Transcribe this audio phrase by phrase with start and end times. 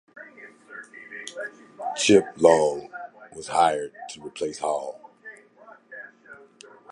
[1.95, 2.89] Chip Long
[3.35, 5.11] was hired to replace Hall.